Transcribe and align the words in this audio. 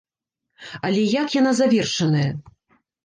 Але 0.89 1.03
як 1.21 1.35
яна 1.41 1.51
завершаная? 1.59 2.29